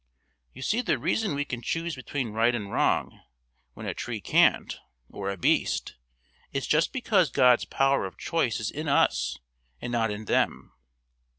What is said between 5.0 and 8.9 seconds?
or a beast, is just because God's power of choice is in